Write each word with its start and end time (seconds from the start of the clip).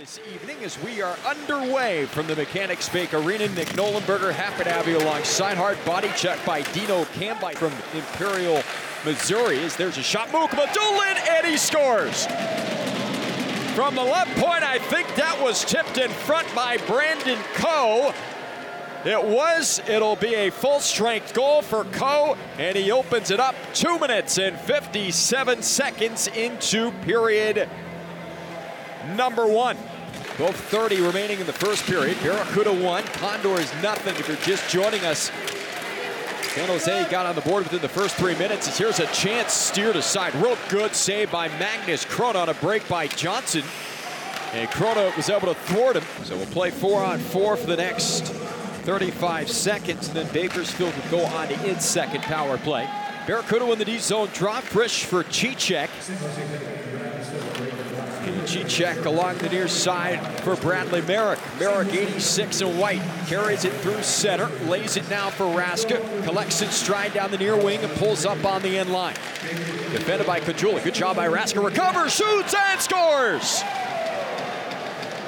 This 0.00 0.18
evening, 0.32 0.56
as 0.64 0.82
we 0.82 1.02
are 1.02 1.14
underway 1.26 2.06
from 2.06 2.26
the 2.26 2.34
Mechanics 2.34 2.88
Bank 2.88 3.12
Arena, 3.12 3.46
Nick 3.48 3.68
Nolenberger, 3.74 4.32
Happen 4.32 4.66
Abbey 4.66 4.94
body 5.84 6.10
check 6.16 6.42
by 6.46 6.62
Dino 6.72 7.04
Kambeitz 7.04 7.56
from 7.56 7.74
Imperial, 7.94 8.62
Missouri. 9.04 9.58
As 9.58 9.76
there's 9.76 9.98
a 9.98 10.02
shot, 10.02 10.28
Mukhamadullin, 10.28 11.28
and 11.28 11.46
he 11.46 11.58
scores. 11.58 12.24
From 13.74 13.94
the 13.94 14.02
left 14.02 14.34
point, 14.38 14.62
I 14.62 14.78
think 14.78 15.06
that 15.16 15.38
was 15.38 15.66
tipped 15.66 15.98
in 15.98 16.10
front 16.10 16.48
by 16.54 16.78
Brandon 16.86 17.38
Coe. 17.56 18.14
It 19.04 19.22
was. 19.22 19.82
It'll 19.86 20.16
be 20.16 20.34
a 20.34 20.48
full 20.48 20.80
strength 20.80 21.34
goal 21.34 21.60
for 21.60 21.84
Coe, 21.84 22.38
and 22.56 22.74
he 22.74 22.90
opens 22.90 23.30
it 23.30 23.38
up 23.38 23.54
two 23.74 23.98
minutes 23.98 24.38
and 24.38 24.58
57 24.60 25.60
seconds 25.60 26.26
into 26.28 26.90
period 27.02 27.68
number 29.16 29.46
one. 29.46 29.76
Both 30.40 30.58
30 30.70 31.02
remaining 31.02 31.38
in 31.38 31.46
the 31.46 31.52
first 31.52 31.84
period. 31.84 32.16
Barracuda 32.22 32.72
one, 32.72 33.04
Condors 33.04 33.70
nothing. 33.82 34.16
If 34.16 34.26
you're 34.26 34.38
just 34.38 34.70
joining 34.70 35.04
us, 35.04 35.30
San 36.54 36.66
Jose 36.66 37.10
got 37.10 37.26
on 37.26 37.34
the 37.34 37.42
board 37.42 37.64
within 37.64 37.82
the 37.82 37.90
first 37.90 38.16
three 38.16 38.34
minutes. 38.38 38.66
As 38.66 38.78
here's 38.78 39.00
a 39.00 39.06
chance 39.08 39.52
steered 39.52 39.96
aside. 39.96 40.34
Real 40.36 40.56
good 40.70 40.94
save 40.94 41.30
by 41.30 41.48
Magnus 41.58 42.06
Chrona 42.06 42.36
on 42.36 42.48
a 42.48 42.54
break 42.54 42.88
by 42.88 43.06
Johnson. 43.06 43.64
And 44.54 44.66
Chrona 44.70 45.14
was 45.14 45.28
able 45.28 45.48
to 45.48 45.54
thwart 45.54 45.96
him. 45.96 46.04
So 46.24 46.38
we'll 46.38 46.46
play 46.46 46.70
four 46.70 47.04
on 47.04 47.18
four 47.18 47.58
for 47.58 47.66
the 47.66 47.76
next 47.76 48.24
35 48.84 49.50
seconds. 49.50 50.08
And 50.08 50.16
then 50.16 50.32
Bakersfield 50.32 50.94
will 50.94 51.10
go 51.10 51.26
on 51.26 51.48
to 51.48 51.68
its 51.68 51.84
second 51.84 52.22
power 52.22 52.56
play. 52.56 52.88
Barracuda 53.26 53.70
in 53.72 53.78
the 53.78 53.84
D 53.84 53.98
zone 53.98 54.30
drop. 54.32 54.62
Frisch 54.62 55.04
for 55.04 55.22
Cicek. 55.22 55.90
Cicek 58.42 59.04
along 59.04 59.38
the 59.38 59.48
near 59.48 59.68
side 59.68 60.20
for 60.40 60.56
Bradley 60.56 61.02
Marek. 61.02 61.38
Marek 61.58 61.94
86 61.94 62.60
in 62.60 62.78
white. 62.78 63.02
Carries 63.26 63.64
it 63.64 63.72
through 63.74 64.02
center. 64.02 64.48
Lays 64.66 64.96
it 64.96 65.08
now 65.08 65.30
for 65.30 65.44
Raska. 65.44 66.00
Collects 66.24 66.62
it 66.62 66.70
stride 66.70 67.12
down 67.12 67.30
the 67.30 67.38
near 67.38 67.56
wing 67.56 67.80
and 67.80 67.92
pulls 67.98 68.24
up 68.24 68.44
on 68.44 68.62
the 68.62 68.78
end 68.78 68.90
line. 68.90 69.14
Defended 69.92 70.26
by 70.26 70.40
Caggiula. 70.40 70.82
Good 70.82 70.94
job 70.94 71.16
by 71.16 71.28
Raska. 71.28 71.64
Recovers, 71.64 72.14
shoots, 72.14 72.54
and 72.54 72.80
scores! 72.80 73.62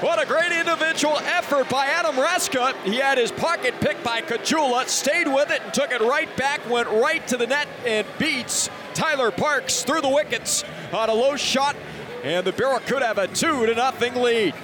What 0.03 0.21
a 0.21 0.27
great 0.27 0.51
individual 0.51 1.17
effort 1.19 1.69
by 1.69 1.87
Adam 1.87 2.17
Raska. 2.17 2.75
He 2.83 2.97
had 2.97 3.19
his 3.19 3.31
pocket 3.31 3.73
picked 3.81 4.03
by 4.03 4.21
Caggiula, 4.21 4.89
stayed 4.89 5.29
with 5.29 5.51
it 5.53 5.63
and 5.63 5.73
took 5.73 5.93
it 5.93 6.01
right 6.01 6.35
back, 6.37 6.69
went 6.69 6.89
right 6.89 7.25
to 7.29 7.37
the 7.37 7.47
net 7.47 7.69
and 7.87 8.05
beats 8.19 8.69
Tyler 8.95 9.31
Parks 9.31 9.85
through 9.85 10.01
the 10.01 10.09
wickets 10.09 10.65
on 10.93 11.09
a 11.09 11.15
low 11.15 11.37
shot 11.37 11.77
and 12.23 12.47
the 12.47 12.53
Barracuda 12.53 13.06
have 13.06 13.19
a 13.19 13.28
two 13.28 13.67
to 13.67 13.75
nothing 13.75 14.15
lead. 14.15 14.55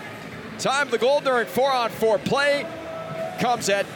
Time 0.59 0.91
the 0.91 0.99
goal 0.99 1.21
during 1.21 1.47
four 1.47 1.71
on 1.71 1.91
four 1.91 2.19
play 2.19 2.67
comes 3.41 3.69
at 3.69 3.87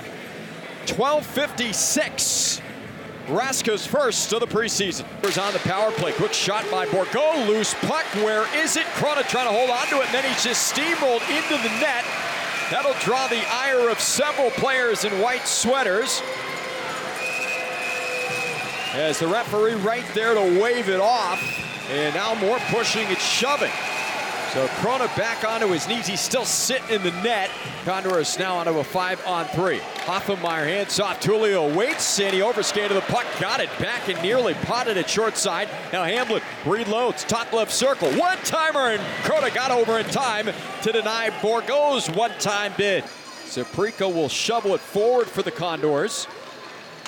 12:56. 0.87 2.61
Raska's 3.29 3.87
first 3.87 4.33
of 4.33 4.41
the 4.41 4.47
preseason. 4.47 5.05
Is 5.25 5.39
on 5.39 5.53
the 5.53 5.61
power 5.61 5.93
play. 5.93 6.13
Quick 6.13 6.33
shot 6.33 6.69
by 6.71 6.87
Bourgault. 6.87 7.47
Loose 7.47 7.75
puck. 7.75 8.05
Where 8.17 8.47
is 8.57 8.77
it? 8.77 8.85
Chrona 8.97 9.23
trying 9.29 9.47
to 9.47 9.53
hold 9.53 9.71
on 9.71 9.87
to 9.89 9.97
it, 10.01 10.07
and 10.07 10.15
then 10.15 10.25
he's 10.25 10.43
just 10.43 10.75
steamrolled 10.75 11.23
into 11.31 11.57
the 11.63 11.71
net. 11.81 12.05
That'll 12.71 12.99
draw 13.01 13.29
the 13.29 13.43
ire 13.53 13.91
of 13.91 14.01
several 14.01 14.51
players 14.53 15.05
in 15.05 15.21
white 15.21 15.47
sweaters. 15.47 16.21
As 18.95 19.19
the 19.19 19.27
referee 19.27 19.75
right 19.77 20.05
there 20.15 20.35
to 20.35 20.61
wave 20.61 20.89
it 20.89 21.01
off. 21.01 21.41
And 21.91 22.15
now 22.15 22.35
more 22.35 22.59
pushing 22.71 23.07
and 23.07 23.19
shoving. 23.19 23.71
So 24.53 24.67
Chrona 24.67 25.15
back 25.17 25.49
onto 25.49 25.67
his 25.69 25.89
knees. 25.89 26.07
He's 26.07 26.21
still 26.21 26.45
sitting 26.45 26.91
in 26.91 27.03
the 27.03 27.11
net. 27.23 27.51
Condors 27.87 28.39
now 28.39 28.57
onto 28.57 28.79
a 28.79 28.85
five 28.85 29.27
on 29.27 29.47
three. 29.47 29.79
Hoffenmeyer 30.05 30.67
hands 30.67 31.01
off. 31.01 31.21
Tullio 31.21 31.75
waits 31.75 32.21
and 32.21 32.35
he 32.35 32.43
overskated 32.43 32.95
the 32.95 33.01
puck. 33.03 33.25
Got 33.41 33.61
it 33.61 33.71
back 33.79 34.11
and 34.11 34.23
nearly 34.23 34.53
potted 34.53 34.99
it 34.99 35.09
short 35.09 35.39
side. 35.39 35.71
Now 35.91 36.05
Hamblin 36.05 36.43
reloads. 36.65 37.27
Top 37.27 37.51
left 37.55 37.73
circle. 37.73 38.13
One 38.13 38.37
timer 38.45 38.91
and 38.91 39.01
Chrona 39.25 39.55
got 39.55 39.71
over 39.71 39.99
in 39.99 40.05
time 40.07 40.51
to 40.83 40.93
deny 40.93 41.31
Bourgault's 41.41 42.11
one 42.11 42.33
time 42.39 42.75
bid. 42.77 43.05
Saprika 43.05 44.07
will 44.07 44.29
shovel 44.29 44.75
it 44.75 44.81
forward 44.81 45.29
for 45.29 45.43
the 45.43 45.51
Condors. 45.51 46.27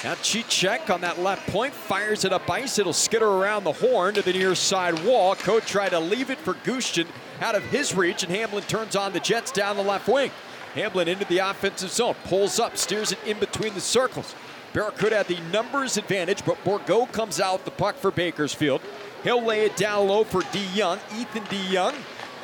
Now 0.04 0.12
Cicek 0.16 0.90
on 0.90 1.00
that 1.00 1.18
left 1.18 1.48
point 1.50 1.72
fires 1.72 2.26
it 2.26 2.32
up 2.32 2.50
ice. 2.50 2.78
It'll 2.78 2.92
skitter 2.92 3.26
around 3.26 3.64
the 3.64 3.72
horn 3.72 4.14
to 4.16 4.22
the 4.22 4.34
near 4.34 4.54
side 4.54 5.02
wall. 5.02 5.34
Coe 5.34 5.60
tried 5.60 5.88
to 5.88 5.98
leave 5.98 6.28
it 6.28 6.36
for 6.36 6.52
Gushchin 6.52 7.06
out 7.40 7.54
of 7.54 7.62
his 7.64 7.94
reach, 7.94 8.22
and 8.22 8.30
Hamlin 8.30 8.64
turns 8.64 8.96
on 8.96 9.14
the 9.14 9.20
Jets 9.20 9.50
down 9.50 9.78
the 9.78 9.82
left 9.82 10.06
wing. 10.06 10.30
Hamlin 10.74 11.08
into 11.08 11.24
the 11.24 11.38
offensive 11.38 11.88
zone, 11.88 12.16
pulls 12.24 12.60
up, 12.60 12.76
steers 12.76 13.12
it 13.12 13.18
in 13.24 13.38
between 13.38 13.72
the 13.72 13.80
circles. 13.80 14.34
Barracuda 14.74 15.16
had 15.16 15.26
the 15.26 15.40
numbers 15.50 15.96
advantage, 15.96 16.44
but 16.44 16.62
Bourgault 16.64 17.10
comes 17.12 17.40
out 17.40 17.64
the 17.64 17.70
puck 17.70 17.96
for 17.96 18.10
Bakersfield. 18.10 18.82
He'll 19.22 19.42
lay 19.42 19.64
it 19.64 19.74
down 19.74 20.08
low 20.08 20.24
for 20.24 20.42
De 20.52 20.66
Jong. 20.76 20.98
Ethan 21.18 21.44
De 21.44 21.72
Jong 21.72 21.94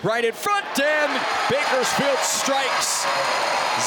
right 0.02 0.24
in 0.24 0.32
front, 0.32 0.66
and 0.80 1.10
Bakersfield 1.50 2.18
strikes. 2.18 3.06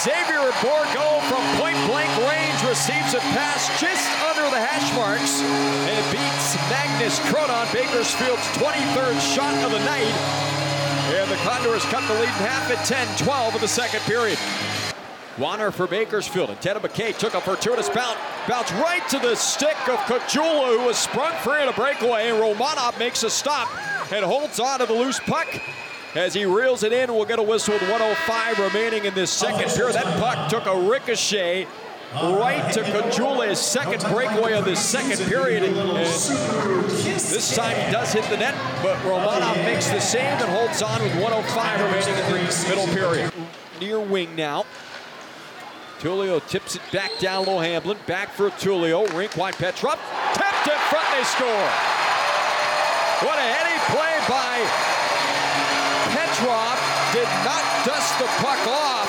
Xavier 0.02 0.50
Bourgault 0.62 1.22
from 1.30 1.44
point 1.62 1.78
blank 1.86 2.10
range 2.30 2.60
receives 2.68 3.14
a 3.14 3.20
pass 3.34 3.70
just 3.80 4.06
under 4.30 4.50
the 4.50 4.60
hash 4.60 4.90
marks 4.96 5.42
and 5.42 6.02
beats 6.12 6.58
Magnus 6.70 7.20
Chrona 7.30 7.54
on 7.54 7.68
Bakersfield's 7.74 8.46
23rd 8.58 9.20
shot 9.36 9.54
of 9.64 9.72
the 9.72 9.84
night. 9.86 10.14
And 11.14 11.30
the 11.30 11.36
Condors 11.38 11.84
cut 11.86 12.06
the 12.08 12.14
lead 12.16 12.24
in 12.24 12.46
half 12.46 12.72
at 12.72 12.80
10-12 12.86 13.56
of 13.56 13.62
the 13.62 13.68
second 13.68 14.02
period. 14.02 14.40
Warner 15.38 15.72
for 15.72 15.88
Bakersfield. 15.88 16.50
And 16.50 16.62
Teddy 16.62 16.80
McKay 16.80 17.18
took 17.18 17.34
a 17.34 17.42
fortuitous 17.42 17.90
bounce. 17.90 18.20
Bounce 18.48 18.72
right 18.74 19.08
to 19.10 19.20
the 19.20 19.36
stick 19.36 19.78
of 19.90 19.98
Caggiula, 20.00 20.78
who 20.78 20.86
was 20.86 20.98
sprung 20.98 21.34
free 21.38 21.62
in 21.62 21.68
a 21.68 21.74
breakaway. 21.74 22.30
And 22.30 22.40
Romanov 22.40 22.98
makes 23.00 23.24
a 23.24 23.30
stop 23.30 23.70
and 24.12 24.24
holds 24.24 24.60
on 24.60 24.80
to 24.80 24.86
the 24.86 24.94
loose 24.94 25.20
puck. 25.20 25.48
As 26.16 26.36
he 26.36 26.46
reels 26.46 26.84
it 26.84 26.94
in, 26.94 27.12
we'll 27.12 27.26
get 27.26 27.40
a 27.40 27.44
whistle 27.44 27.74
with 27.74 27.90
105 27.90 28.60
remaining 28.60 29.06
in 29.06 29.16
this 29.16 29.32
second 29.32 29.70
period. 29.72 29.96
That 29.96 30.20
puck 30.20 30.48
took 30.48 30.68
a 30.68 30.90
ricochet 30.90 31.66
right 32.14 32.72
to 32.72 32.82
Caggiula's 32.82 33.60
second 33.60 34.00
breakaway 34.14 34.54
of 34.54 34.64
this 34.66 34.80
second 34.80 35.18
period. 35.28 35.64
And 35.64 35.76
this 35.98 37.56
time 37.56 37.76
he 37.84 37.92
does 37.92 38.14
hit 38.14 38.26
the 38.26 38.38
net, 38.38 38.54
but 38.84 38.96
Romanov 39.00 39.56
makes 39.66 39.90
the 39.90 40.00
save 40.00 40.40
and 40.40 40.52
holds 40.52 40.84
on 40.84 41.02
with 41.02 41.16
105 41.20 41.82
remaining 41.82 42.14
in 42.14 42.30
the 42.30 42.66
middle 42.70 42.88
period. 42.94 43.34
Near 43.80 44.00
wing 44.00 44.36
now. 44.36 44.66
Tullio 46.00 46.46
tips 46.48 46.76
it 46.76 46.82
back 46.92 47.10
down 47.20 47.46
low 47.46 47.58
Hamblin. 47.60 47.98
Back 48.06 48.30
for 48.30 48.52
Tullio. 48.52 49.08
Rink 49.18 49.36
wide 49.36 49.56
Petrov. 49.56 49.98
Tapped 50.34 50.68
in 50.68 50.78
front, 50.92 51.08
they 51.16 51.24
score. 51.24 51.70
What 53.26 53.40
a 53.40 53.42
heady 53.42 53.80
play 53.90 54.20
by 54.28 54.94
Did 56.44 57.30
not 57.48 57.64
dust 57.88 58.20
the 58.20 58.28
puck 58.44 58.60
off. 58.68 59.08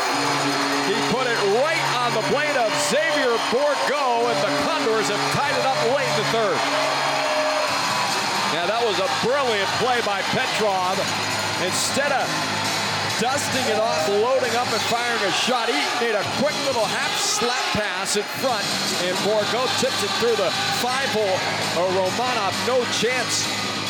He 0.87 0.95
put 1.11 1.27
it 1.27 1.41
right 1.59 1.83
on 1.99 2.15
the 2.15 2.23
blade 2.31 2.55
of 2.55 2.71
Xavier 2.87 3.35
Bourgault, 3.51 4.31
and 4.31 4.39
the 4.39 4.55
Condors 4.63 5.11
have 5.11 5.19
tied 5.35 5.57
it 5.59 5.67
up 5.67 5.75
late 5.91 6.07
in 6.07 6.17
the 6.23 6.29
third. 6.31 6.59
Now 8.55 8.71
that 8.71 8.79
was 8.87 9.03
a 9.03 9.11
brilliant 9.27 9.67
play 9.83 9.99
by 10.07 10.23
Petrov. 10.31 10.95
Instead 11.67 12.15
of 12.15 12.23
dusting 13.19 13.67
it 13.67 13.83
off, 13.83 14.07
loading 14.07 14.55
up 14.55 14.71
and 14.71 14.85
firing 14.87 15.25
a 15.27 15.35
shot, 15.35 15.67
he 15.67 15.83
made 15.99 16.15
a 16.15 16.23
quick 16.39 16.55
little 16.71 16.87
half 16.87 17.19
slap 17.19 17.59
pass 17.75 18.15
in 18.15 18.23
front, 18.39 18.63
and 19.03 19.19
Bourgault 19.27 19.75
tips 19.83 20.07
it 20.07 20.13
through 20.23 20.39
the 20.39 20.55
five 20.79 21.11
hole. 21.11 21.35
Romanov, 21.99 22.55
no 22.71 22.79
chance 22.95 23.43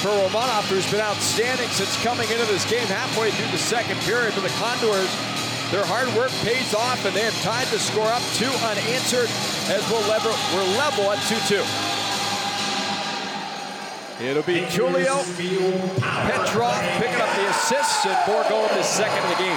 for 0.04 0.12
Romanov, 0.28 0.68
who's 0.68 0.84
been 0.92 1.00
outstanding 1.00 1.64
since 1.72 1.96
coming 2.04 2.28
into 2.28 2.44
this 2.52 2.68
game 2.68 2.84
halfway 2.92 3.30
through 3.32 3.48
the 3.48 3.56
second 3.56 3.96
period. 4.04 4.36
For 4.36 4.44
the 4.44 4.52
Condors, 4.60 5.08
their 5.72 5.80
hard 5.80 6.12
work 6.12 6.28
pays 6.44 6.76
off, 6.76 7.00
and 7.08 7.16
they 7.16 7.24
have 7.24 7.32
tied 7.40 7.64
the 7.72 7.80
score 7.80 8.12
up 8.12 8.20
two 8.36 8.52
unanswered 8.68 9.32
as 9.72 9.80
we'll 9.88 10.04
level, 10.04 10.28
we're 10.52 10.68
level 10.76 11.08
at 11.08 11.16
2-2. 11.24 11.56
It'll 14.20 14.44
be 14.44 14.68
Julio 14.68 15.24
Petrov 16.28 16.84
picking 17.00 17.16
up 17.24 17.32
the 17.40 17.48
assists, 17.48 18.04
and 18.04 18.12
Bourgault 18.28 18.76
the 18.76 18.84
second 18.84 19.24
of 19.24 19.32
the 19.32 19.40
game. 19.40 19.56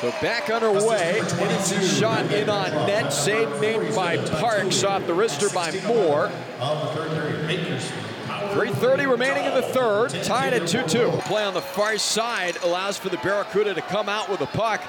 So 0.00 0.10
back 0.20 0.50
underway. 0.50 1.18
Innocent 1.18 1.84
shot 1.84 2.30
in 2.30 2.50
on 2.50 2.70
net. 2.86 3.10
Save 3.12 3.60
made 3.62 3.94
by 3.94 4.18
Parks 4.18 4.84
off 4.84 5.06
the 5.06 5.14
wrister 5.14 5.48
by 5.54 5.70
Moore. 5.86 6.30
3.30 6.58 9.10
remaining 9.10 9.46
in 9.46 9.54
the 9.54 9.62
third. 9.62 10.10
Tied 10.22 10.52
at 10.52 10.60
2-2. 10.62 11.18
Play 11.22 11.44
on 11.44 11.54
the 11.54 11.62
far 11.62 11.96
side 11.96 12.58
allows 12.62 12.98
for 12.98 13.08
the 13.08 13.16
Barracuda 13.18 13.72
to 13.72 13.80
come 13.80 14.10
out 14.10 14.28
with 14.28 14.40
the 14.40 14.46
puck. 14.46 14.82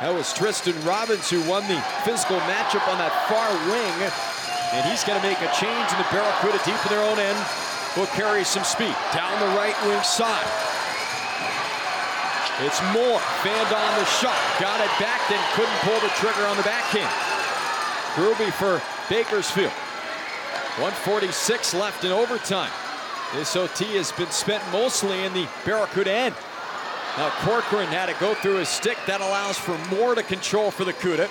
That 0.00 0.14
was 0.14 0.32
Tristen 0.32 0.80
Robins 0.84 1.28
who 1.28 1.42
won 1.48 1.66
the 1.66 1.80
physical 2.04 2.38
matchup 2.46 2.86
on 2.86 2.98
that 2.98 3.12
far 3.26 3.50
wing. 3.66 4.10
And 4.72 4.88
he's 4.88 5.02
going 5.02 5.20
to 5.20 5.26
make 5.26 5.40
a 5.40 5.50
change 5.58 5.90
in 5.90 5.98
the 5.98 6.06
Barracuda 6.12 6.60
deep 6.64 6.78
in 6.86 6.92
their 6.96 7.02
own 7.10 7.18
end. 7.18 7.44
Will 7.96 8.06
carry 8.14 8.44
some 8.44 8.62
speed 8.62 8.94
down 9.12 9.40
the 9.40 9.48
right 9.56 9.74
wing 9.84 10.00
side. 10.02 10.46
It's 12.60 12.80
Moore, 12.94 13.20
fanned 13.44 13.74
on 13.74 13.98
the 13.98 14.04
shot, 14.06 14.38
got 14.58 14.80
it 14.80 14.88
back, 14.98 15.20
then 15.28 15.42
couldn't 15.52 15.78
pull 15.80 16.00
the 16.00 16.08
trigger 16.16 16.46
on 16.46 16.56
the 16.56 16.62
backhand. 16.62 17.12
Gruby 18.14 18.50
for 18.50 18.80
Bakersfield. 19.10 19.72
146 20.80 21.74
left 21.74 22.04
in 22.04 22.12
overtime. 22.12 22.70
This 23.34 23.54
OT 23.56 23.84
has 23.96 24.10
been 24.12 24.30
spent 24.30 24.62
mostly 24.72 25.24
in 25.24 25.34
the 25.34 25.46
Barracuda 25.66 26.10
end. 26.10 26.34
Now 27.18 27.28
Corcoran 27.40 27.88
had 27.88 28.06
to 28.06 28.14
go 28.20 28.32
through 28.34 28.56
his 28.56 28.70
stick. 28.70 28.96
That 29.06 29.20
allows 29.20 29.58
for 29.58 29.76
more 29.94 30.14
to 30.14 30.22
control 30.22 30.70
for 30.70 30.84
the 30.84 30.94
Cuda. 30.94 31.28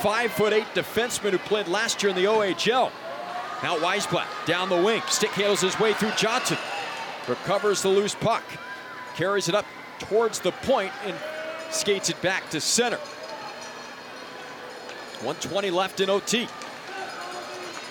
Five 0.00 0.30
foot 0.32 0.52
eight 0.52 0.66
defenseman 0.74 1.32
who 1.32 1.38
played 1.38 1.66
last 1.66 2.02
year 2.02 2.10
in 2.10 2.16
the 2.16 2.26
OHL. 2.26 2.92
Now 3.64 3.78
Wiesblatt 3.78 4.26
down 4.46 4.68
the 4.68 4.80
wing. 4.80 5.02
Stick 5.08 5.30
handles 5.30 5.60
his 5.60 5.78
way 5.80 5.92
through 5.92 6.12
Johnson. 6.16 6.58
Recovers 7.26 7.82
the 7.82 7.88
loose 7.88 8.14
puck. 8.14 8.44
Carries 9.16 9.48
it 9.48 9.56
up 9.56 9.64
towards 9.98 10.40
the 10.40 10.52
point 10.52 10.92
and 11.04 11.16
skates 11.70 12.10
it 12.10 12.20
back 12.22 12.48
to 12.50 12.60
center. 12.60 12.98
120 15.20 15.70
left 15.70 16.00
in 16.00 16.08
OT. 16.08 16.48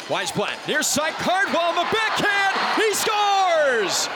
Wiesblatt 0.08 0.66
near 0.68 0.82
side. 0.82 1.14
Cardwell 1.14 1.74
the 1.74 1.88
backhand. 1.92 2.56
He 2.82 2.94
scores! 2.94 4.08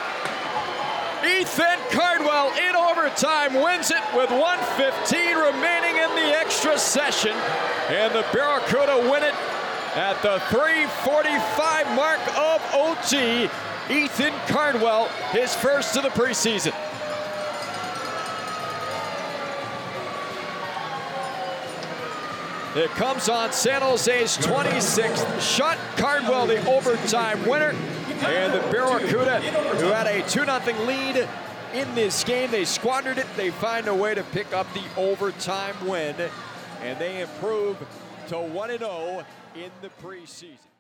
Ethan 1.24 1.78
Cardwell 1.92 2.52
in 2.58 2.76
overtime 2.76 3.54
wins 3.62 3.92
it 3.92 4.02
with 4.16 4.32
115 4.32 5.38
remaining 5.38 5.98
in 6.02 6.10
the 6.16 6.40
extra 6.40 6.80
session. 6.80 7.34
And 7.90 8.16
the 8.16 8.26
Barracuda 8.34 8.98
win 9.12 9.24
it 9.24 9.36
at 9.96 10.22
the 10.24 10.40
345 10.50 11.96
mark 11.96 12.22
of 12.38 12.62
OT. 12.74 13.50
Ethan 13.90 14.34
Cardwell, 14.48 15.10
his 15.32 15.54
first 15.54 15.98
of 15.98 16.04
the 16.04 16.10
preseason. 16.10 16.74
It 22.74 22.90
comes 22.92 23.28
on 23.28 23.52
San 23.52 23.82
Jose's 23.82 24.38
26th 24.38 25.42
shot. 25.42 25.78
Cardwell, 25.98 26.48
the 26.48 26.66
overtime 26.70 27.46
winner. 27.46 27.76
And 28.24 28.54
the 28.54 28.60
Barracuda, 28.72 29.42
who 29.42 29.88
had 29.88 30.08
a 30.08 30.22
2 30.30 30.46
0 30.46 30.86
lead 30.86 31.28
in 31.74 31.94
this 31.96 32.24
game, 32.24 32.50
they 32.50 32.64
squandered 32.64 33.18
it. 33.18 33.28
They 33.36 33.50
find 33.50 33.90
a 33.90 33.94
way 33.94 34.16
to 34.16 34.24
pick 34.24 34.54
up 34.54 34.68
the 34.74 34.84
overtime 34.96 35.76
win. 35.86 36.16
And 36.82 36.98
they 36.98 37.22
improve 37.22 37.78
to 38.30 38.38
1 38.38 38.78
0 38.78 39.26
in 39.54 39.72
the 39.82 39.90
preseason. 40.02 40.71